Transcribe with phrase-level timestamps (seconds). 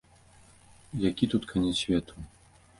[1.09, 2.29] Які тут канец свету.